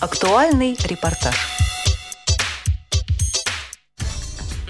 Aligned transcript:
Актуальный 0.00 0.76
репортаж. 0.88 1.34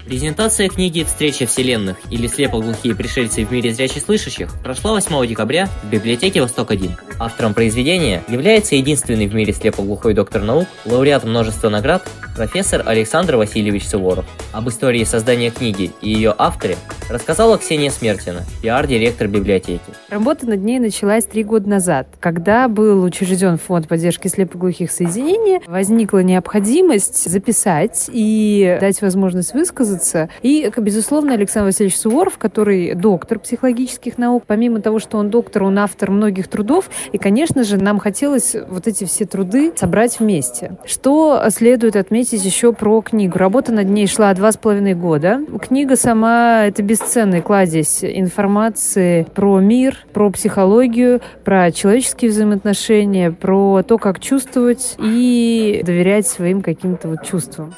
Презентация 0.03 0.69
книги 0.69 1.03
«Встреча 1.03 1.45
вселенных» 1.45 1.97
или 2.09 2.25
«Слепоглухие 2.25 2.95
пришельцы 2.95 3.45
в 3.45 3.51
мире 3.51 3.71
зрячих 3.71 4.01
слышащих» 4.01 4.51
прошла 4.63 4.93
8 4.93 5.27
декабря 5.27 5.69
в 5.83 5.89
библиотеке 5.91 6.41
«Восток-1». 6.41 6.93
Автором 7.19 7.53
произведения 7.53 8.23
является 8.27 8.73
единственный 8.73 9.27
в 9.27 9.35
мире 9.35 9.53
слепоглухой 9.53 10.15
доктор 10.15 10.41
наук, 10.41 10.67
лауреат 10.85 11.23
множества 11.25 11.69
наград, 11.69 12.09
профессор 12.35 12.81
Александр 12.87 13.35
Васильевич 13.35 13.87
Суворов. 13.87 14.25
Об 14.51 14.67
истории 14.67 15.03
создания 15.03 15.51
книги 15.51 15.91
и 16.01 16.09
ее 16.09 16.33
авторе 16.35 16.75
рассказала 17.09 17.57
Ксения 17.57 17.89
Смертина, 17.89 18.43
пиар-директор 18.61 19.27
библиотеки. 19.27 19.81
Работа 20.09 20.47
над 20.47 20.63
ней 20.63 20.79
началась 20.79 21.25
три 21.25 21.43
года 21.43 21.67
назад. 21.69 22.07
Когда 22.19 22.67
был 22.67 23.03
учрежден 23.03 23.57
фонд 23.57 23.87
поддержки 23.87 24.27
слепоглухих 24.27 24.91
соединений, 24.91 25.59
возникла 25.65 26.19
необходимость 26.19 27.29
записать 27.29 28.09
и 28.11 28.77
дать 28.79 29.01
возможность 29.01 29.53
высказаться. 29.53 30.29
И, 30.41 30.71
безусловно, 30.77 31.33
Александр 31.33 31.67
Васильевич 31.67 31.97
Суворов, 31.97 32.37
который 32.37 32.93
доктор 32.93 33.39
психологических 33.39 34.17
наук, 34.17 34.43
помимо 34.45 34.81
того, 34.81 34.99
что 34.99 35.17
он 35.17 35.29
доктор, 35.29 35.63
он 35.63 35.79
автор 35.79 36.11
многих 36.11 36.47
трудов, 36.47 36.89
и, 37.11 37.17
конечно 37.17 37.63
же, 37.63 37.77
нам 37.77 37.99
хотелось 37.99 38.55
вот 38.69 38.87
эти 38.87 39.05
все 39.05 39.25
труды 39.25 39.73
собрать 39.75 40.19
вместе. 40.19 40.77
Что 40.85 41.43
следует 41.49 41.95
отметить 41.95 42.45
еще 42.45 42.73
про 42.73 43.01
книгу? 43.01 43.37
Работа 43.37 43.71
над 43.71 43.89
ней 43.89 44.07
шла 44.07 44.33
два 44.33 44.51
с 44.51 44.57
половиной 44.57 44.93
года. 44.93 45.41
Книга 45.61 45.95
сама— 45.95 46.65
это 46.67 46.83
без 46.83 46.98
бесценный 46.99 47.41
кладезь 47.41 48.03
информации 48.03 49.25
про 49.33 49.59
мир, 49.59 49.97
про 50.13 50.29
психологию, 50.29 51.21
про 51.43 51.71
человеческие 51.71 52.31
взаимоотношения, 52.31 53.31
про 53.31 53.83
то, 53.83 53.97
как 53.97 54.19
чувствовать 54.19 54.95
и 54.99 55.81
доверять 55.83 56.27
своим 56.27 56.61
каким-то 56.61 57.09
вот 57.09 57.25
чувствам. 57.25 57.73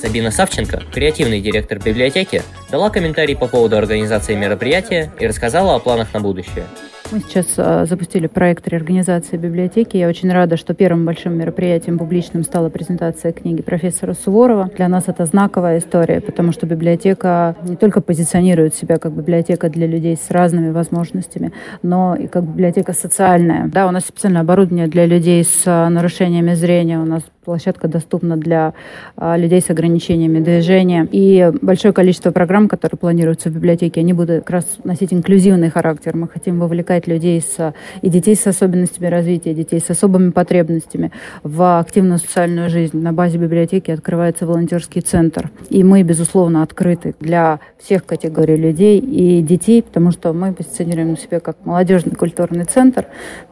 Сабина 0.00 0.32
Савченко, 0.32 0.82
креативный 0.92 1.40
директор 1.40 1.78
библиотеки, 1.78 2.42
дала 2.70 2.90
комментарий 2.90 3.36
по 3.36 3.46
поводу 3.46 3.76
организации 3.76 4.34
мероприятия 4.34 5.12
и 5.20 5.26
рассказала 5.26 5.76
о 5.76 5.78
планах 5.78 6.12
на 6.12 6.20
будущее. 6.20 6.64
Мы 7.10 7.20
сейчас 7.20 7.46
а, 7.58 7.84
запустили 7.84 8.26
проект 8.26 8.66
реорганизации 8.68 9.36
библиотеки. 9.36 9.96
Я 9.96 10.08
очень 10.08 10.32
рада, 10.32 10.56
что 10.56 10.74
первым 10.74 11.04
большим 11.04 11.36
мероприятием 11.36 11.98
публичным 11.98 12.42
стала 12.42 12.68
презентация 12.68 13.32
книги 13.32 13.60
профессора 13.60 14.14
Суворова. 14.14 14.70
Для 14.76 14.88
нас 14.88 15.04
это 15.08 15.26
знаковая 15.26 15.78
история, 15.78 16.20
потому 16.20 16.52
что 16.52 16.66
библиотека 16.66 17.56
не 17.64 17.76
только 17.76 18.00
позиционирует 18.00 18.74
себя 18.74 18.98
как 18.98 19.12
библиотека 19.12 19.68
для 19.68 19.86
людей 19.86 20.16
с 20.16 20.30
разными 20.30 20.70
возможностями, 20.70 21.52
но 21.82 22.14
и 22.14 22.26
как 22.28 22.44
библиотека 22.44 22.92
социальная. 22.92 23.68
Да, 23.68 23.86
у 23.86 23.90
нас 23.90 24.04
специальное 24.04 24.42
оборудование 24.42 24.86
для 24.86 25.06
людей 25.06 25.44
с 25.44 25.62
а, 25.66 25.88
нарушениями 25.90 26.54
зрения, 26.54 26.98
у 26.98 27.04
нас 27.04 27.22
площадка 27.44 27.88
доступна 27.88 28.36
для 28.36 28.74
а, 29.16 29.36
людей 29.36 29.60
с 29.60 29.70
ограничениями 29.70 30.38
движения. 30.38 31.08
И 31.10 31.50
большое 31.60 31.92
количество 31.92 32.30
программ, 32.30 32.68
которые 32.68 32.98
планируются 32.98 33.50
в 33.50 33.54
библиотеке, 33.54 34.00
они 34.00 34.12
будут 34.12 34.40
как 34.40 34.50
раз 34.50 34.78
носить 34.84 35.12
инклюзивный 35.12 35.70
характер. 35.70 36.16
Мы 36.16 36.28
хотим 36.28 36.60
вовлекать 36.60 37.06
людей 37.06 37.40
с, 37.40 37.74
и 38.00 38.08
детей 38.08 38.36
с 38.36 38.46
особенностями 38.46 39.08
развития, 39.08 39.54
детей 39.54 39.80
с 39.80 39.90
особыми 39.90 40.30
потребностями 40.30 41.10
в 41.42 41.78
активную 41.80 42.18
социальную 42.18 42.70
жизнь. 42.70 42.98
На 42.98 43.12
базе 43.12 43.38
библиотеки 43.38 43.90
открывается 43.90 44.46
волонтерский 44.46 45.00
центр. 45.00 45.50
И 45.68 45.82
мы, 45.82 46.02
безусловно, 46.02 46.62
открыты 46.62 47.14
для 47.18 47.58
всех 47.78 48.04
категорий 48.04 48.56
людей 48.56 48.98
и 48.98 49.42
детей, 49.42 49.82
потому 49.82 50.12
что 50.12 50.32
мы 50.32 50.52
позиционируем 50.52 51.16
себя 51.16 51.40
как 51.40 51.56
молодежный 51.64 52.14
культурный 52.14 52.64
центр, 52.64 53.06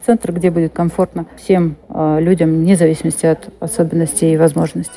центр, 0.05 0.31
где 0.31 0.49
будет 0.49 0.73
комфортно 0.73 1.25
всем 1.35 1.75
а, 1.89 2.19
людям, 2.19 2.49
вне 2.49 2.75
зависимости 2.75 3.25
от 3.25 3.49
особенностей 3.81 4.33
и 4.33 4.37
возможностей. 4.37 4.93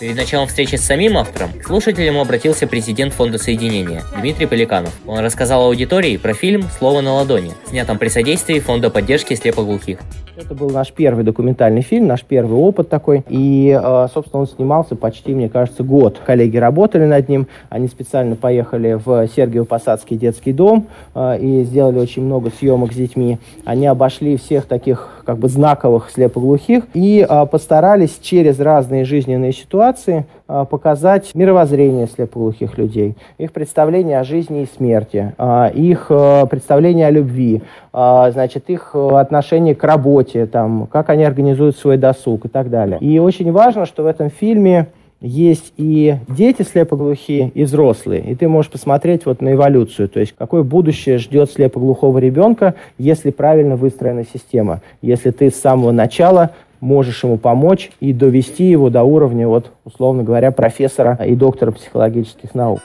Перед 0.00 0.16
началом 0.16 0.48
встречи 0.48 0.74
с 0.74 0.82
самим 0.82 1.16
автором 1.16 1.50
к 1.52 1.64
слушателям 1.64 2.18
обратился 2.18 2.66
президент 2.66 3.12
Фонда 3.12 3.38
Соединения 3.38 4.02
Дмитрий 4.18 4.46
Поликанов. 4.46 4.92
Он 5.06 5.20
рассказал 5.20 5.64
аудитории 5.66 6.16
про 6.16 6.34
фильм 6.34 6.64
«Слово 6.76 7.02
на 7.02 7.12
ладони», 7.12 7.52
снятом 7.68 7.98
при 7.98 8.08
содействии 8.08 8.58
Фонда 8.58 8.90
поддержки 8.90 9.34
слепоглухих. 9.34 10.00
Это 10.34 10.54
был 10.54 10.70
наш 10.70 10.90
первый 10.92 11.24
документальный 11.24 11.82
фильм, 11.82 12.06
наш 12.06 12.24
первый 12.24 12.54
опыт 12.54 12.88
такой. 12.88 13.22
И, 13.28 13.68
э, 13.68 14.06
собственно, 14.12 14.40
он 14.40 14.48
снимался 14.48 14.96
почти, 14.96 15.34
мне 15.34 15.48
кажется, 15.50 15.84
год. 15.84 16.18
Коллеги 16.24 16.56
работали 16.56 17.04
над 17.04 17.28
ним. 17.28 17.46
Они 17.68 17.86
специально 17.86 18.34
поехали 18.34 18.94
в 18.94 19.26
Сергиево-Посадский 19.26 20.16
детский 20.16 20.52
дом 20.52 20.88
э, 21.14 21.38
и 21.38 21.64
сделали 21.64 21.98
очень 21.98 22.24
много 22.24 22.50
съемок 22.50 22.92
с 22.92 22.96
детьми. 22.96 23.38
Они 23.66 23.86
обошли 23.86 24.38
всех 24.38 24.64
таких 24.64 25.21
как 25.24 25.38
бы 25.38 25.48
знаковых 25.48 26.10
слепоглухих 26.10 26.84
и 26.94 27.26
э, 27.28 27.46
постарались 27.46 28.18
через 28.20 28.60
разные 28.60 29.04
жизненные 29.04 29.52
ситуации 29.52 30.26
показать 30.46 31.34
мировоззрение 31.34 32.06
слепоглухих 32.06 32.76
людей, 32.76 33.16
их 33.38 33.52
представление 33.52 34.18
о 34.20 34.24
жизни 34.24 34.62
и 34.62 34.66
смерти, 34.66 35.32
их 35.72 36.08
представление 36.08 37.06
о 37.06 37.10
любви, 37.10 37.62
значит, 37.90 38.68
их 38.68 38.94
отношение 38.94 39.74
к 39.74 39.82
работе, 39.82 40.44
там, 40.44 40.88
как 40.92 41.08
они 41.08 41.24
организуют 41.24 41.78
свой 41.78 41.96
досуг 41.96 42.44
и 42.44 42.48
так 42.48 42.68
далее. 42.68 42.98
И 43.00 43.18
очень 43.18 43.50
важно, 43.50 43.86
что 43.86 44.02
в 44.02 44.06
этом 44.06 44.28
фильме 44.28 44.88
есть 45.22 45.72
и 45.76 46.16
дети 46.28 46.62
слепоглухие, 46.62 47.50
и 47.54 47.64
взрослые. 47.64 48.22
И 48.22 48.34
ты 48.34 48.48
можешь 48.48 48.70
посмотреть 48.70 49.24
вот 49.24 49.40
на 49.40 49.52
эволюцию, 49.52 50.08
то 50.08 50.20
есть 50.20 50.34
какое 50.36 50.62
будущее 50.62 51.18
ждет 51.18 51.50
слепоглухого 51.50 52.18
ребенка, 52.18 52.74
если 52.98 53.30
правильно 53.30 53.76
выстроена 53.76 54.24
система. 54.24 54.82
Если 55.00 55.30
ты 55.30 55.50
с 55.50 55.54
самого 55.54 55.92
начала 55.92 56.50
можешь 56.80 57.22
ему 57.22 57.38
помочь 57.38 57.90
и 58.00 58.12
довести 58.12 58.64
его 58.64 58.90
до 58.90 59.04
уровня, 59.04 59.46
вот, 59.46 59.70
условно 59.84 60.24
говоря, 60.24 60.50
профессора 60.50 61.18
и 61.24 61.34
доктора 61.36 61.70
психологических 61.70 62.54
наук. 62.54 62.80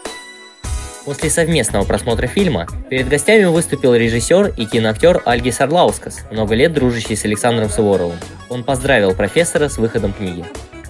После 1.05 1.29
совместного 1.29 1.85
просмотра 1.85 2.27
фильма 2.27 2.67
перед 2.89 3.07
гостями 3.07 3.45
выступил 3.45 3.95
режиссер 3.95 4.53
и 4.57 4.65
киноактер 4.65 5.21
Альгис 5.25 5.61
Арлаускас, 5.61 6.25
много 6.31 6.53
лет 6.53 6.73
дружащий 6.73 7.15
с 7.15 7.23
Александром 7.23 7.69
Суворовым. 7.69 8.17
Он 8.49 8.63
поздравил 8.63 9.15
профессора 9.15 9.69
с 9.69 9.77
выходом 9.77 10.11
книги. 10.11 10.43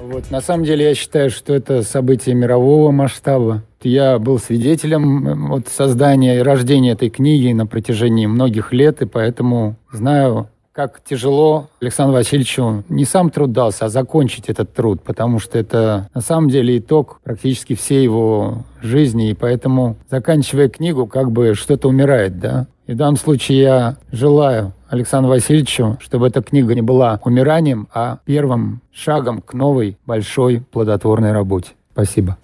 Вот, 0.10 0.32
на 0.32 0.40
самом 0.40 0.64
деле 0.64 0.86
я 0.86 0.96
считаю, 0.96 1.30
что 1.30 1.54
это 1.54 1.84
событие 1.84 2.34
мирового 2.34 2.92
масштаба. 2.92 3.64
Я 3.82 4.20
был 4.20 4.40
свидетелем 4.40 5.50
вот, 5.50 5.68
создания 5.68 6.38
и 6.38 6.42
рождения 6.42 6.92
этой 6.92 7.10
книги 7.10 7.52
на 7.52 7.68
протяжении 7.68 8.26
многих 8.26 8.72
лет, 8.72 9.02
и 9.02 9.06
поэтому 9.06 9.76
знаю 9.92 10.48
как 10.72 11.02
тяжело 11.04 11.70
Александру 11.82 12.14
Васильевичу 12.14 12.84
не 12.88 13.04
сам 13.04 13.32
труд 13.32 13.52
дался, 13.52 13.86
а 13.86 13.90
закончить 13.90 14.48
этот 14.48 14.74
труд, 14.74 15.02
потому 15.02 15.40
что 15.40 15.58
это 15.58 16.08
на 16.14 16.22
самом 16.22 16.50
деле 16.50 16.78
итог 16.78 17.20
практически 17.24 17.74
всей 17.74 18.04
его 18.04 18.64
жизни, 18.82 19.32
и 19.32 19.34
поэтому, 19.34 19.98
заканчивая 20.10 20.70
книгу, 20.70 21.08
как 21.08 21.32
бы 21.32 21.56
что-то 21.56 21.90
умирает, 21.90 22.40
да. 22.40 22.68
И 22.88 22.94
в 22.94 22.96
данном 22.96 23.18
случае 23.18 23.60
я 23.60 23.98
желаю 24.12 24.74
Александру 24.90 25.32
Васильевичу, 25.32 25.98
чтобы 26.02 26.28
эта 26.28 26.42
книга 26.42 26.74
не 26.74 26.82
была 26.82 27.20
умиранием, 27.24 27.88
а 27.94 28.20
первым 28.26 28.82
шагом 28.94 29.42
к 29.42 29.54
новой, 29.54 29.98
большой, 30.06 30.62
плодотворной 30.72 31.34
работе. 31.34 31.72
Спасибо. 31.92 32.38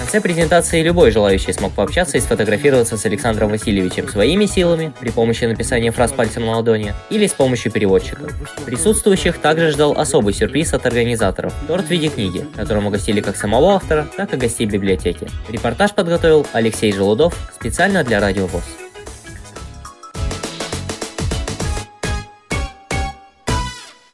Конце 0.00 0.22
презентации 0.22 0.82
любой 0.82 1.10
желающий 1.10 1.52
смог 1.52 1.72
пообщаться 1.72 2.16
и 2.16 2.20
сфотографироваться 2.20 2.96
с 2.96 3.04
Александром 3.04 3.50
Васильевичем 3.50 4.08
своими 4.08 4.46
силами 4.46 4.94
при 4.98 5.10
помощи 5.10 5.44
написания 5.44 5.90
фраз 5.90 6.12
пальцем 6.12 6.46
на 6.46 6.52
ладони 6.52 6.94
или 7.10 7.26
с 7.26 7.32
помощью 7.32 7.70
переводчика. 7.70 8.22
Присутствующих 8.64 9.38
также 9.38 9.70
ждал 9.70 9.92
особый 9.92 10.32
сюрприз 10.32 10.72
от 10.72 10.86
организаторов– 10.86 11.52
торт 11.66 11.84
в 11.84 11.90
виде 11.90 12.08
книги, 12.08 12.46
которым 12.56 12.86
угостили 12.86 13.20
как 13.20 13.36
самого 13.36 13.74
автора, 13.74 14.08
так 14.16 14.32
и 14.32 14.38
гостей 14.38 14.66
библиотеки. 14.66 15.28
Репортаж 15.50 15.92
подготовил 15.92 16.46
Алексей 16.54 16.92
Желудов 16.92 17.36
специально 17.54 18.02
для 18.02 18.20
Радио 18.20 18.46
ВОЗ. 18.46 18.89